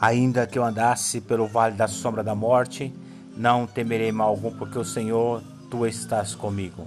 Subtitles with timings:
[0.00, 2.90] Ainda que eu andasse pelo vale da sombra da morte,
[3.36, 6.86] não temerei mal algum, porque o Senhor, tu estás comigo.